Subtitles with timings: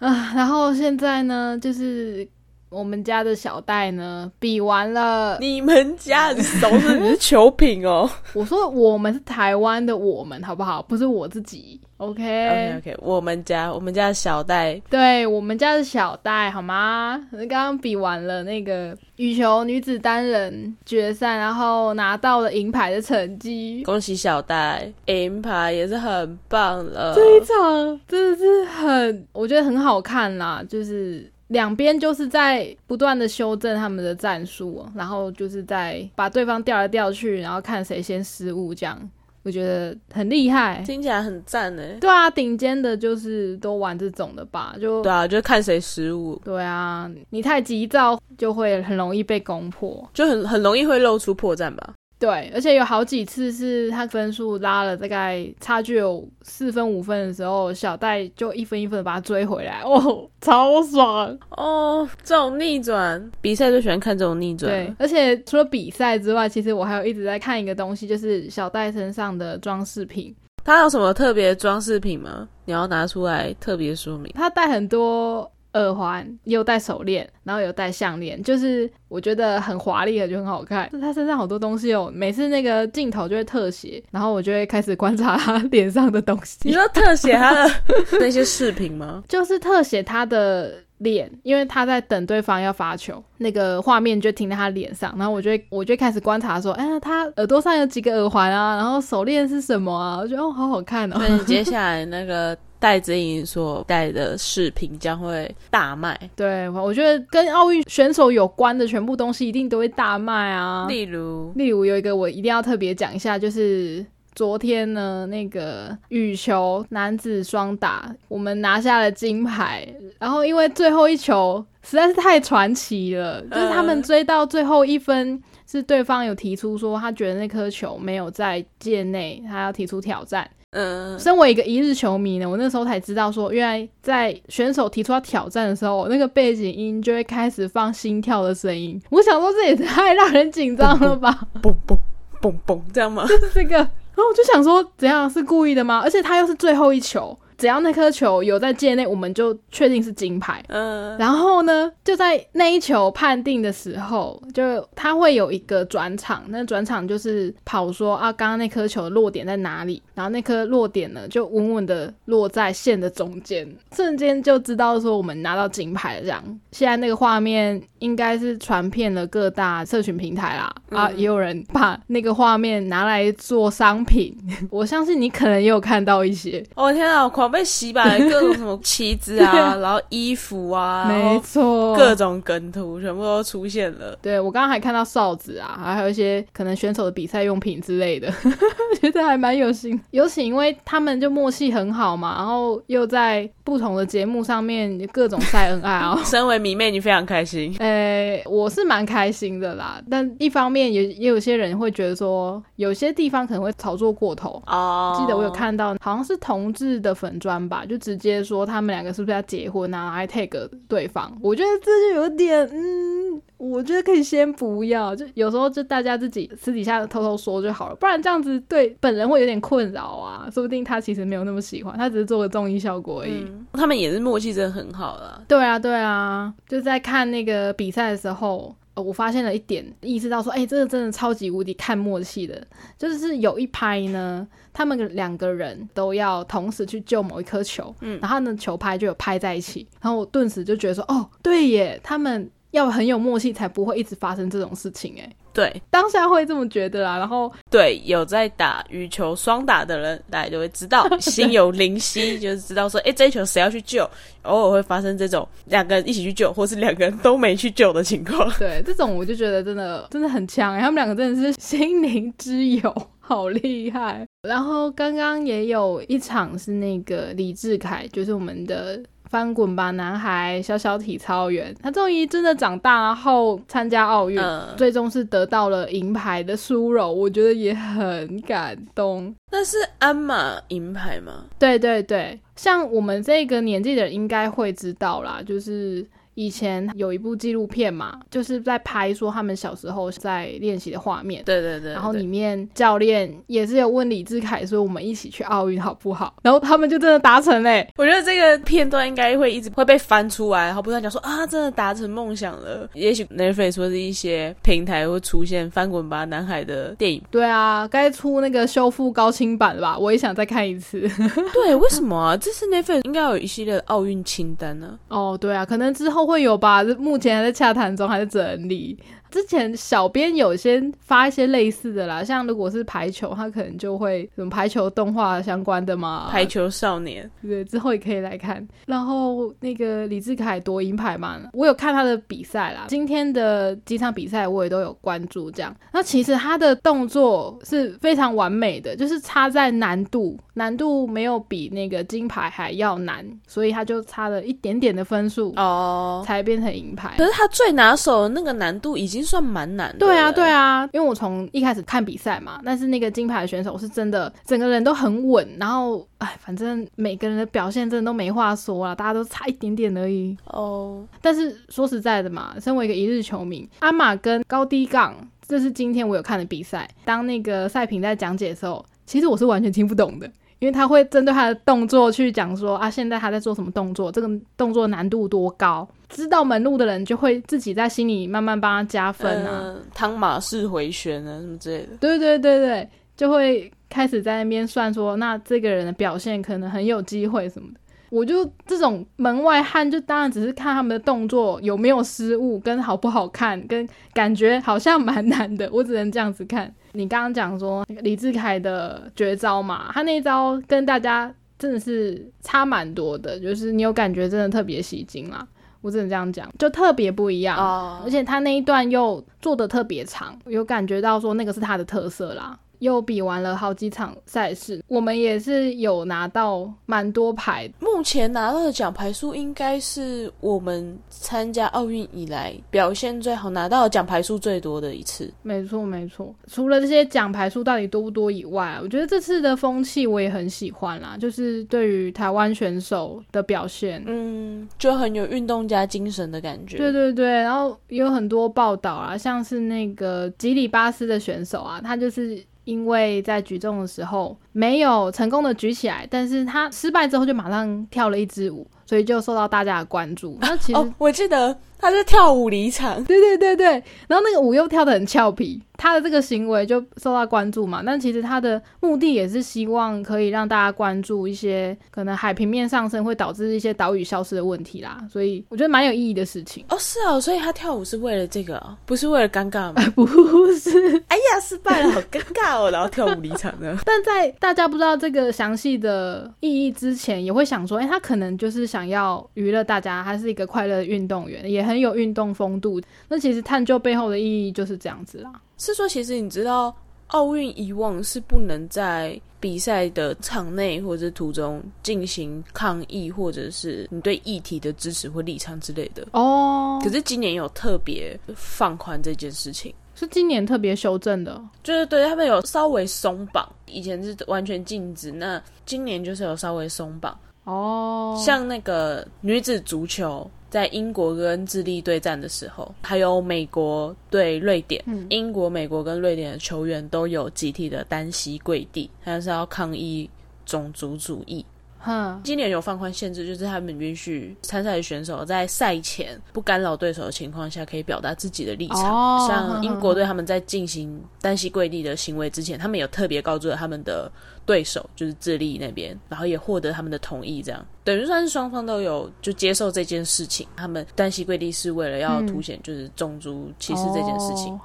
[0.00, 2.26] 啊，然后现在呢，就是
[2.70, 5.36] 我们家的小戴呢比完了。
[5.40, 8.08] 你们家很熟是你是球品哦。
[8.32, 10.80] 我说我们是台湾的我们，好不好？
[10.80, 11.80] 不是我自己。
[11.96, 17.20] OK OK OK，我们家我们家的小戴，对我们家的小戴，好吗？
[17.30, 27.14] 刚刚比完了那个羽球女子单人决赛，然后拿到了银牌的成绩，恭喜小戴，银牌也是很棒了。
[27.14, 38.98] 这一场真的是很，我觉得很好看啦，就是两边就是在不断的修正他们的战术，然后就是在把对方调来调去，然后看谁先失误这样。
[39.42, 41.82] 我觉得很厉害，听起来很赞呢。
[41.98, 44.76] 对啊，顶尖的就是都玩这种的吧？
[44.78, 46.38] 就对啊，就看谁失误。
[46.44, 51.94] 对啊，你太急躁就会很容易被攻破，就很很容易会露出破绽吧。
[52.20, 62.06] 对，而且有好几次是他分数拉了大概差距有四分五分的时候，小戴就一分一分的把他追回来，哦，超爽哦！
[62.22, 64.70] 这种逆转比赛就喜欢看这种逆转。
[64.70, 70.36] 对，而且除了比赛之外，其实我还有一直在看一个东西，就是小戴身上的装饰品。
[70.62, 72.46] 他有什么特别装饰品吗？
[72.66, 74.30] 你要拿出来特别说明。
[74.34, 75.50] 他戴很多。
[75.74, 80.90] 耳环，又戴手链，然后有戴项链，就是我觉得很华丽的，就很好看。
[81.00, 86.58] 他身上好多东西哦，每次那个镜头就会特写，然后我就会开始观察他脸上的东西。
[86.62, 87.70] 你说特写他的
[88.18, 89.22] 那些饰品吗？
[89.28, 100.18] 就是特写他的脸，因为他在等对方要发球，那个画面就停在他脸上，然后我就会我就开始观察说，哎呀，他耳朵上有几个耳环啊，然后手链是什么啊？
[100.18, 101.16] 我觉得哦，好好看哦。
[101.20, 102.56] 那你接下来那个。
[102.80, 110.86] 戴子颖所带的饰品将会大卖，对，我觉得跟奥运选手有关的全部东西一定都会大卖啊。
[110.88, 119.86] 例如，例如有一个我一定要特别讲一下，就是昨天呢，那个羽球男子双打，我们拿下了金牌。
[120.18, 130.48] 然后因为最后一球实在是太传奇了，就是他们追到最后一分，是对方有提出说他觉得那颗球没有在界内，他要提出挑战。
[130.72, 139.00] 嗯，身为一个一日球迷呢，我那时候才知道说，原来在选手提出要挑战的时候，那个背景音就会开始放心跳的声音。
[139.10, 141.40] 我想说，这也太让人紧张了吧！
[141.60, 141.98] 嘣嘣
[142.40, 143.26] 嘣嘣，这样吗？
[143.28, 143.76] 就是这个。
[143.76, 146.00] 然后我就想说，怎样是故意的吗？
[146.04, 147.36] 而且他又是最后一球。
[147.60, 150.64] 只要那颗球有在界内，我们就确定是金牌。
[150.68, 160.02] 嗯，然后呢，就在那一球判定的时候，就他会有一个转场，那转场就是跑说啊，刚刚那颗球的落点在哪里？
[160.14, 166.22] 然后那颗落点呢，就稳稳的落在线的中间，瞬间就知道说我们拿到金牌了。
[166.22, 166.42] 这样，
[166.72, 170.74] 现在那个画面应该是传遍了各大社群平台啦。
[170.88, 174.34] 啊，也有人把那个画面拿来做商品，
[174.72, 176.64] 我相信你可能也有看到一些。
[176.74, 177.49] 哦天啊，狂！
[177.50, 184.16] 被洗版 各种什么旗子啊， 然后衣服啊，没错，各种梗图全部都出现了。
[184.22, 188.32] 对我刚刚还看到哨子啊，还有一些可能选手的比赛用品之类的，
[189.00, 190.00] 觉得还蛮有心。
[190.10, 196.20] 尤其因为他们就默契很好嘛，然后又在不同的节目上面各种晒恩爱啊。
[196.24, 197.74] 身为迷妹，你非常开心。
[197.78, 205.16] 诶，我是蛮开心的啦，但一方面也也有些人会觉得说，有些地方可能会炒作过头哦。
[205.18, 207.39] 记得我有看到，好像是同志的粉。
[207.40, 210.12] 专吧，就直接说他们两个是不是要结婚啊？
[210.12, 220.48] 还 take 对方，我觉得这就有点，嗯，我觉得可以先不要，就有时候就大家自己私底下偷偷说就好了，不然这样子对本人会有点困扰啊。
[220.52, 223.46] 说不定他其实没有那么喜欢，他只是做个综艺效果而已。
[223.72, 225.42] 他们也是默契真的很好了。
[225.48, 228.76] 对啊，对啊，就在看那个比赛的时候。
[228.94, 232.66] 我发现了一点，意识到说，哎，这个真的超级无敌看默契的，
[232.98, 245.30] 就是有一拍呢，他们两个人都要同时去救某一颗球，嗯，然后呢，球拍就有拍在一起，然后我顿时就觉得说，哦，对耶，他们要很有默契，才不会一直发生这种事情，哎。
[245.52, 247.18] 对，当下会这么觉得啦。
[247.18, 254.08] 然后，对有在打羽球双打的人，大家就会知道， 心有灵犀，就是知道说，哎，这一球谁要去救？
[254.42, 258.48] 偶尔会发生这种两个人一起去救，或是两个人都没去救的情况。
[258.58, 264.24] 对，这种我就觉得真的真的很强，他们两个真的是心灵之友，好厉害。
[264.42, 269.02] 然后刚刚也有一场是那个李志凯，就是我们的。
[269.30, 270.60] 翻滚吧，男孩！
[270.60, 274.42] 小小体操员，他终于真的长大，然后参加奥运，
[274.76, 279.34] 最终是得到了银牌的殊荣，我觉得也很感动。
[279.52, 281.44] 那是鞍马银牌吗？
[281.58, 286.04] 对对对，像我们这个年纪的人应该会知道啦，就是。
[286.40, 291.42] 以前有一部纪录片嘛，就是在拍说他们小时候在练习的画面。
[291.44, 291.92] 对对对。
[291.92, 297.86] 然后里面教练也是有问李志凯说：“我们一起去奥运好不好？”然后他们就真的达成嘞。
[297.98, 302.88] 我觉得这个片段应该会一直会被翻出来，然后不断讲说啊，真的达成梦想了。
[302.94, 307.22] 也许 Netflix 或者一些平台会出现《翻滚吧，男孩》的电影。
[307.30, 309.98] 对啊，该出那个修复高清版了吧？
[309.98, 311.00] 我也想再看一次。
[311.52, 312.34] 对，为什么啊？
[312.34, 314.98] 这次 Netflix 应该有一系列奥运清单呢？
[315.08, 316.82] 哦，对啊，可能之后会有吧。
[316.98, 318.96] 目前还在洽谈中，还在整理。
[319.30, 328.66] 之前小编有先发一些类似的啦，像如果是排球，他可能就会什么排球动画相关的嘛，排球少年，对，之后也可以来看。
[328.86, 335.48] 然后那个李志凯夺银牌嘛，我有看他的比赛啦，今天的几场比赛我也都有关注。
[335.50, 347.14] 这样，那其实他的动作是非常完美的，就是差在难度，难度没有比那个金牌还要难，所以他就差了一点点的分数哦，才变成银牌。
[347.16, 349.19] 可是他最拿手的那个难度已经。
[349.22, 349.98] 算蛮难的。
[349.98, 360.36] 对啊，对啊，因为我从一开始看比赛嘛，但是那个金牌选手是真的，整个人都很稳，然后哎，反正每个人的表现真的都没话说啊，大家都差一点点而已。
[360.44, 365.14] 哦，但是说实在的嘛，身为一个一日球迷，阿玛跟高低杠，
[365.46, 366.88] 这是今天我有看的比赛。
[367.04, 370.30] 当那个赛评在讲解的时候，其实我是完全听不懂的。
[370.60, 381.96] 因为他会针对他的动作去讲说啊，现在他在做什么动作，这个动作难度多高，知道门路的人就会自己在心里慢慢帮他加分啊，汤马式回旋啊什么之类的。
[381.98, 387.80] 对对对对，就会开始在那边算说，那这个人的表现可能很有机会什么的。
[388.10, 396.72] 我就这种门外汉，就当然只是看他们的动作有没有失误，跟好不好看，跟感觉好像蛮难的，我只能这样子看。
[396.92, 405.46] 你刚刚讲说李志凯的绝招嘛，他那一招跟大家真的是差蛮多的，就是你有感觉真的特别吸睛啦，
[405.80, 407.56] 我只能这样讲，就特别不一样，
[408.02, 412.58] 而且他那一段又做的特别长，有感觉到说那个是他的特色啦。
[412.80, 417.70] 又比完了好几场赛事，我们也是有拿到蛮多牌。
[417.78, 425.32] 目前拿到的奖牌数应该是我们参加奥运以来表现最好、拿到奖牌数最多的一次。
[425.42, 426.34] 没错，没错。
[426.48, 431.16] 除了这些奖牌数到底多不多以外，我觉得这次的风气我也很喜欢啦。
[431.18, 436.76] 就是对于台湾选手的表现，嗯，就很有运动家精神的感觉。
[436.76, 442.42] 对对对，然后也有很多报道啊，像是那个吉里巴斯的选手啊，他就是。
[442.64, 450.38] 因为在举重的时候没有成功的举起来，但是他失败之后就马上跳了一支舞，所以就受到大家的关注。
[450.40, 451.56] 那其实我记得。
[451.80, 457.82] 他是跳舞离场，对对对对，然后那个舞又跳得很俏皮，他的这个行为就受到关注嘛。
[457.84, 465.02] 但其实他的目的也是希望可以让大家关注一些可能海平面上升会导致一些岛屿消失的问题啦。
[465.10, 466.76] 所以我觉得蛮有意义的事情哦。
[466.78, 469.82] 是哦，所以他跳舞是为了这个，不是为了尴尬吗？
[469.96, 470.06] 不
[470.52, 470.70] 是，
[471.08, 473.78] 哎呀，失败了，好尴尬哦，然后跳舞离场呢。
[473.86, 481.69] 但在大家不知道这个详细的意义之前，也会想说，哎，他可能就是想要娱乐大家，他是一个快乐的运动员，也。
[481.70, 485.40] 很有运动风度，那其实探究背后的意义就是这样子啦。
[485.56, 486.74] 是说，其实你知道，
[487.08, 496.80] 奥运以往是不能在比赛的场内或者途中进行抗议，或者是你对议题的支持或立场之类的哦。
[496.82, 508.20] 可是今年有特别放宽这件事情，是今年特别修正的，就是对他们有稍微松绑，以前是完全禁止，那今年就是有稍微松绑哦。
[508.24, 510.28] 像那个女子足球。
[510.50, 520.10] 在英国跟智利对战的时候，还有美国对瑞典，英国、美国跟瑞典的球员都有集体的单膝跪地，他是要抗议
[520.44, 521.46] 种族主义。
[521.82, 529.26] 哈，今年有放宽限制，就是他们允许参赛的选手在赛前不干扰对手的情况下，可以表达自己的立场。
[529.26, 534.12] 像英国队他们在进行单膝跪地的行为之前，他们有特别告知了他们的
[534.50, 537.64] 对手，就是智利那边，然后也获得他们的同意，这样。
[537.84, 544.58] 等于算是双方都有就接受这件事情，他们单膝跪地是为了要凸显就是种族歧视这件事情。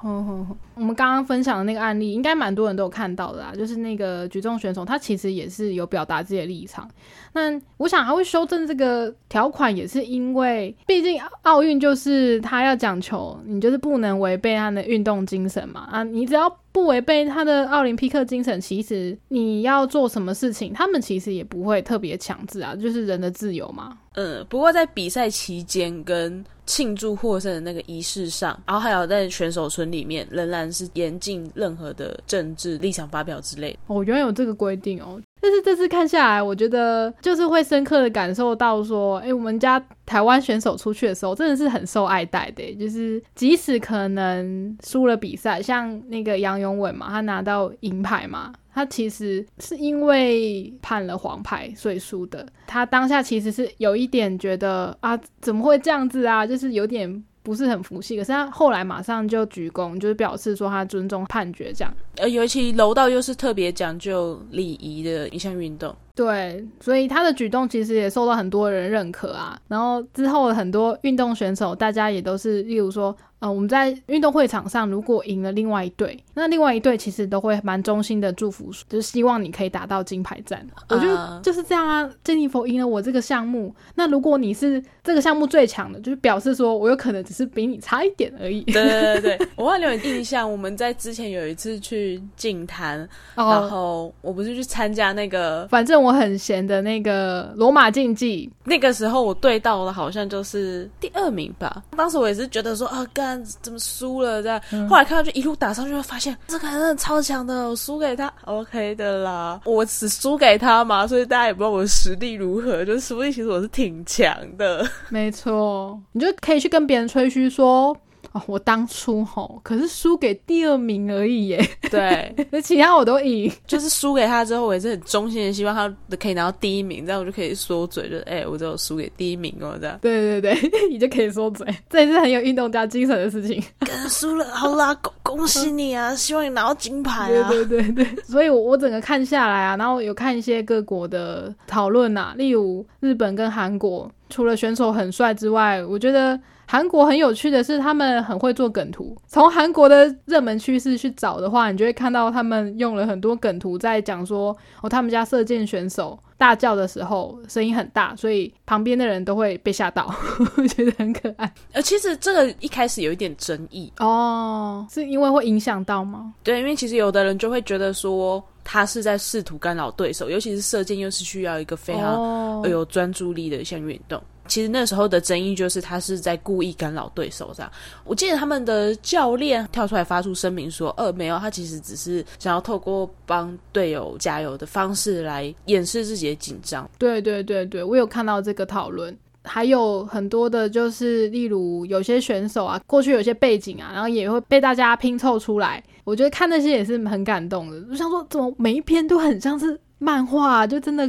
[0.74, 6.90] 我们刚刚分享的那个案例，应该蛮多人都有看到的啦，就是那个举重选手，他其实也是有表达自己的立场。
[7.34, 15.88] 那我想他会修正这个条款，也是因为毕竟奥运就是他要讲求，你就是不能违背他的运动精神嘛。
[15.92, 23.98] 啊，你只要不违背他的奥林匹克精神，其实你要做什么事情，他们其实也不会特别强制啊，就是人的自由嘛。
[24.16, 33.78] 嗯，不过在比赛期间跟庆祝获胜的那个仪式上，然后还有在选手村里面，仍然是严禁任何的政治立场发表之类。
[33.88, 35.18] 哦，原来有这个规定哦。
[35.46, 42.74] 但是这次看下来，我觉得就是会深刻的感受到说，哎，我们家台湾选手出去的时候，真的是很受爱戴的。
[42.74, 52.48] 就是即使可能输了比赛，像那个杨永伟嘛，他拿到银牌嘛，他其实是因为判了黄牌所以输的。
[52.66, 56.44] 他当下其实是有一点觉得啊，怎么会这样子啊？
[56.48, 57.24] 就是有点。
[57.46, 61.94] 不是很服气，可是他后来马上就鞠躬，就是表示说他尊重判决这样。
[62.18, 65.96] 呃，尤其柔道又是特别讲究礼仪的一项运动。
[66.16, 69.56] 对，所以他的举动其实也受到很多人认可啊。
[69.68, 80.66] 然后之后很多运动选手，大家也都是，例如说，呃，我们在运动会场上如果赢了另外一队，那另外一队其实都会蛮衷心的祝福，就是希望你可以打到金牌战。
[80.90, 82.10] 我觉得就是这样啊。
[82.24, 88.62] 珍妮佛赢了我这个项目，那如果你是这个项目最强的，就是表示说我有可能只是比你差一点而已。
[88.64, 96.06] 对 对对对，我还有印象，我们在之前有一次去锦坛，然后我不是去参加那个，反正。
[96.06, 101.82] 我很闲的那个罗马竞技，那个时候我对到了好像就是第二名吧。
[101.98, 104.62] 当时我也是觉得说啊，干怎么输了这样。
[104.88, 109.60] 后来看到就一路打上去，发现这个人超强的，我输给他 OK 的啦。
[109.66, 112.86] 我只输给他嘛，所以大家也不知道我的实力如何。
[112.86, 116.00] 就是实力其实我是挺强的，没错。
[116.12, 117.96] 你就可以去跟别人吹嘘说。
[118.32, 121.70] 哦，我当初吼可是输给第二名而已耶。
[121.90, 123.52] 对， 那其他我都赢。
[123.68, 129.98] 就是输给他之后，我也是很衷心的希望他可以拿到第一名，这样我就可以说嘴，就是哎，我只有输给第一名哦，这样。
[130.02, 133.64] 对对对， 你就可以说嘴，这也是很有运动家精神的事情。
[134.10, 136.14] 输了，好啦，恭恭喜你啊！
[136.16, 137.50] 希望你拿到金牌啊！
[137.50, 146.40] 对对对对，所以我我整个看下来啊，然后有看一些各国的讨论啊，例如日本跟韩国，除了选手很帅之外，我觉得。
[146.68, 149.16] 韩国很有趣的是，他们很会做梗图。
[149.28, 154.50] 从韩国的热门趋势去找的话，你就会看到他们用了很多梗图，在讲说
[154.82, 160.12] 哦，他们家射箭选手大叫的时候声音很大，所以旁边的人都会被吓到，
[160.58, 161.54] 我觉得很可爱。
[161.72, 166.34] 呃，其实这个一开始有一点争议哦，是因为会影响到吗？
[166.44, 174.22] 对，因为其实有的人就会觉得说他是在试图干扰对手，尤其是射箭又是需要一个非常有专注力的一项运动。
[174.48, 177.72] 其实那时候的争议就是他是在故意干扰对手，这样。
[178.04, 195.84] 我记得他们的教练跳出来发出声明说：“呃，没有，他其实只是想要透过帮队友加油的方式来掩饰自己的紧张。”对对对对，我有看到这个讨论，还有很多的，就是例如有些选手啊，过去有些背景啊，然后也会被大家拼凑出来。
[196.06, 197.84] 我觉得看那些也是很感动的。
[197.90, 199.78] 我想说，怎么每一篇都很像是。
[199.98, 201.08] 漫画就真的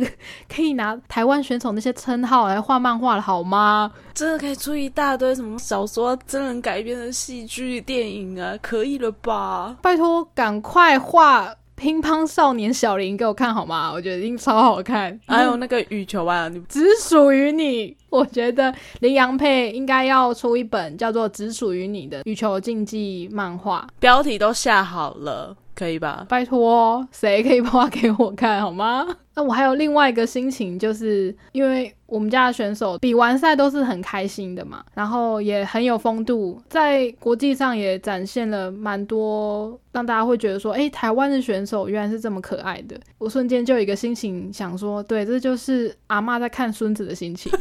[0.49, 3.91] 可以拿台湾选手那些称号来画漫画了，好吗？
[4.15, 9.77] 真的可以出一大堆什么小说、真人改编的戏剧、电影啊，可以了吧？
[9.83, 13.93] 拜托，赶快画乒乓少年小林给我看好吗？
[13.93, 15.19] 我觉得一定超好看。
[15.27, 17.97] 还有那个羽球啊，只属于你。
[18.09, 25.55] 我觉得林洋配应该要出一本叫做《只属于你的羽球竞技漫画》，标题都下好了。
[25.75, 26.25] 可以吧？
[26.27, 29.07] 拜托，谁可以画给我看好吗？
[29.35, 42.97] 那我还有另外一个心情，就是因为我们家的选手比完赛都是很开心的嘛，然后也很有风度，在国际上也展现了蛮多，让大家会觉得说，哎，台湾的选手原来是这么可爱的。
[43.19, 47.53] 我瞬间就有一个心情想说，对，这就是阿妈在看孙子的心情。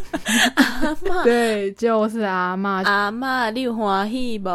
[0.56, 2.84] 阿妈，对，就是阿妈。
[2.84, 4.50] 阿妈，你有欢喜不？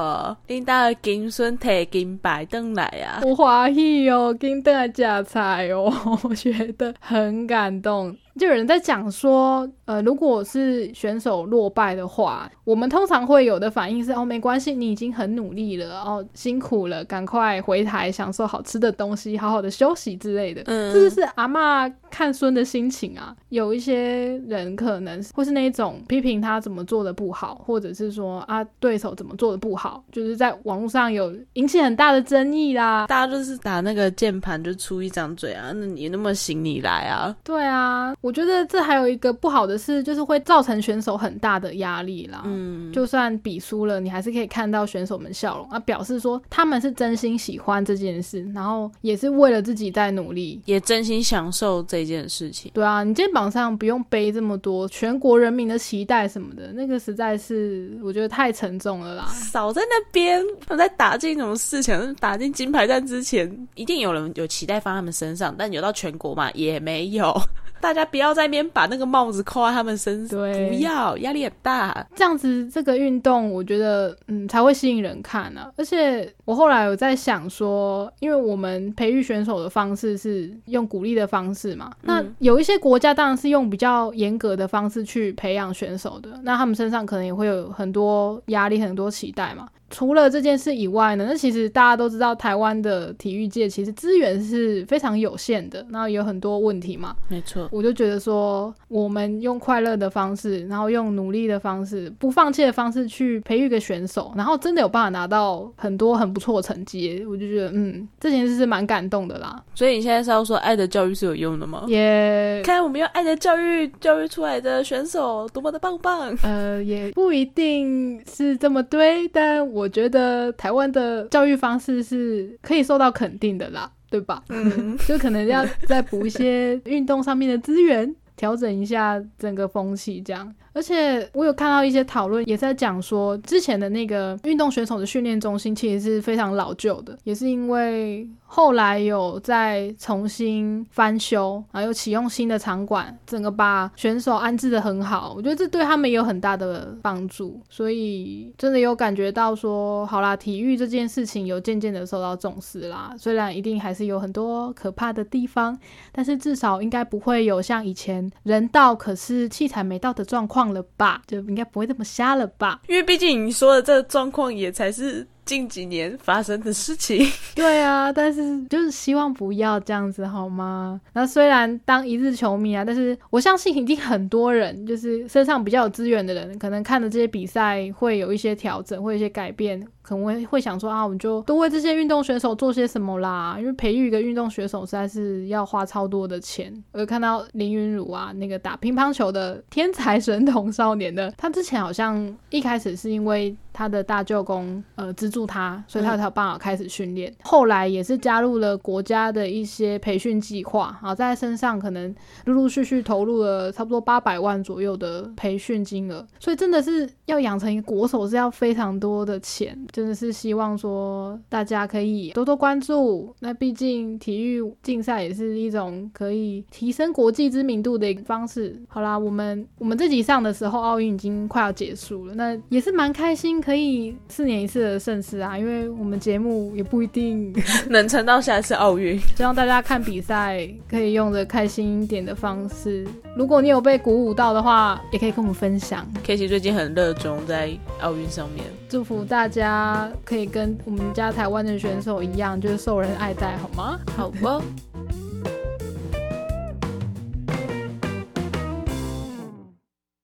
[0.47, 3.21] 领导金孙提金牌登来啊！
[3.27, 5.93] 我欢喜哦，金登来加菜哦，
[6.23, 6.95] 我觉得。
[7.01, 8.17] 很感动。
[8.41, 20.63] 就有人在讲说，呃，如果是选手落败的话，我们通常会有的反应是，哦，没关系，你已经很努力了，哦，辛苦了，赶快回台享受好吃的东西，好好的休息之类的。
[20.65, 23.37] 嗯，这就是阿妈看孙的心情啊。
[23.51, 33.07] 有一些人可能会是那一种批评他怎么做的不好，或者是说啊对手怎么做的不好，就是在网络上有引起很大的争议啦。
[33.07, 37.37] 大家就是打那个键盘就出一张嘴啊，那你那么行你来啊？
[37.45, 38.15] 对啊。
[38.23, 42.43] 我觉得这还有一个不好的事，就是会造成选手很大的压力啦。
[42.45, 52.71] 嗯，就算比输了，你还是可以看到选手们笑容，啊，表示说他们是真心喜欢这件事，然后也是为了自己在努力，也真心享受这件事情。
[52.75, 59.27] 对啊，你肩膀上不用背这么多全国人民的期待什么的，那个实在是我觉得太沉重了啦。
[59.53, 67.35] 少在那边，他在打进什么事情，打进金牌战之前，一定有人有期待放他们身上，但有到全国嘛，也没有。
[67.81, 72.07] 大家不要在那边把那个帽子扣在他们身上，不要，压力很大。
[72.15, 75.73] 这样子这个运动，我觉得嗯才会吸引人看呢。
[75.77, 89.67] 而且我后来有在想说，因为我们培育选手的方式是用鼓励的方式嘛，那有一些国家当然是用比较严格的方式去培养选手的，那他们身上可能也会有很多压力、很多期待嘛。
[89.91, 97.17] 除了这件事以外呢，那其实大家都知道，台湾的体育界其实资源是非常有限的，然后有很多问题嘛。
[97.29, 109.61] 没错，我就觉得说，我们用快乐的方式，然后用努力的方式，不放弃的方式去培育个选手，然后真的有办法拿到很多很不错的成绩，我就觉得，嗯，这件事是蛮感动的啦。
[109.75, 111.85] 所以你现在是要说，爱的教育是有用的吗？
[111.89, 116.33] 也看我们用爱的教育教育出来的选手多么的棒棒。
[116.45, 119.80] 呃，也不一定是这么对，但我。
[119.81, 124.43] 我觉得台湾的教育方式是可以受到肯定的啦，对吧？
[124.51, 130.51] 嗯， 就可能要再补一些运动上面的资源，调整一下整个风气，这样。
[130.73, 145.35] 而且我有看到一些讨论，也在讲说，之前的那个运动选手的训练中心其实是非常老旧的，也是因为后来有在重新翻修，然后又启用新的场馆，整个把选手安置的很好。
[145.37, 153.13] 我觉得这对他们也有很大的帮助，所以真的有感觉到说，好啦，体育这件事情有渐渐的受到重视啦。
[153.19, 155.77] 虽然一定还是有很多可怕的地方，
[156.13, 160.61] 但是至少应该不会有像以前人到可是器材没到的状况。
[160.71, 162.81] 了吧，就应该不会这么瞎了吧？
[162.87, 165.27] 因为毕竟你说的这个状况也才是。
[165.45, 171.01] 近几年发生的事情， 对啊，但是就是希望不要这样子好吗？
[171.13, 183.57] 那虽然当一日球迷啊，但是我相信一定很多人就是身上比较有资源的人，可能看了这些比赛会有一些调整，会有一些改变，可能会会想说啊，我们就多为这些运动选手做些什么啦。
[183.59, 186.73] 因为培育一个运动选手实在是要花超多的钱。
[186.93, 193.57] 我看到林云儒啊，那个打乒乓球的天才神童少年的，他之前好像一开始是因为。
[193.73, 197.33] 他的大舅公呃资助他，所以他才有办法开始训练。
[197.43, 202.13] 后来也是加入了国家的一些培训计划，然后在身上可能
[202.47, 206.27] 陆陆续续投入了差不多八百万左右的培训金额。
[206.41, 213.35] 所以真的是要养成一个国手是要非常多的钱，真的是希望说大家可以多多关注。
[213.41, 218.81] 那毕竟体育竞赛也是一种可以提升国际知名度的一个方式。
[218.89, 223.61] 好啦，我们我们这集上的时候，奥运已经快要结束了，那也是蛮开心。
[223.61, 227.53] 可以四年一次的盛事啊，因为我们节目也不一定
[227.89, 229.19] 能撑到下一次奥运。
[229.37, 233.07] 希望大家看比赛可以用着开心一点的方式。
[233.37, 236.07] 如果你有被鼓舞到的话，也可以跟我们分享。
[236.23, 243.99] K C 最近很热衷在奥运上面，祝福大家可以跟我们家台湾的选手一样，就是受人爱戴，好吗？
[244.17, 244.63] 好不？